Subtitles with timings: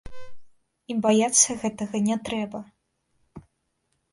[0.93, 2.59] І баяцца гэтага не трэба.